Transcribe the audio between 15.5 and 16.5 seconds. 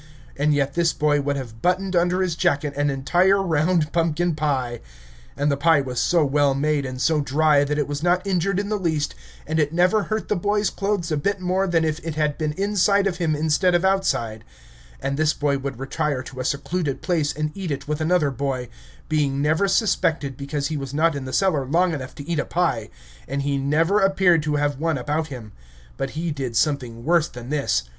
would retire to a